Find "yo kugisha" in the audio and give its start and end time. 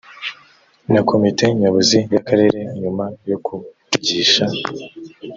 3.29-4.45